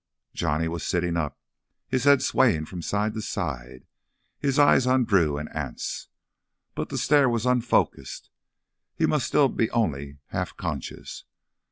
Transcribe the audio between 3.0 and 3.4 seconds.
to